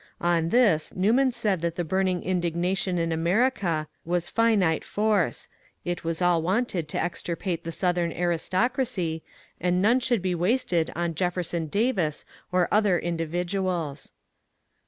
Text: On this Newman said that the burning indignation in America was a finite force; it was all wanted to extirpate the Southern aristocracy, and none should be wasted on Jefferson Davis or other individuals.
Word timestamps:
On 0.19 0.49
this 0.49 0.95
Newman 0.95 1.31
said 1.31 1.61
that 1.61 1.75
the 1.75 1.83
burning 1.83 2.23
indignation 2.23 2.97
in 2.97 3.11
America 3.11 3.87
was 4.03 4.29
a 4.29 4.31
finite 4.31 4.83
force; 4.83 5.47
it 5.85 6.03
was 6.03 6.23
all 6.23 6.41
wanted 6.41 6.87
to 6.89 6.99
extirpate 6.99 7.63
the 7.65 7.71
Southern 7.71 8.11
aristocracy, 8.11 9.21
and 9.59 9.79
none 9.79 9.99
should 9.99 10.23
be 10.23 10.33
wasted 10.33 10.89
on 10.95 11.13
Jefferson 11.13 11.67
Davis 11.67 12.25
or 12.51 12.67
other 12.71 12.97
individuals. 12.97 14.11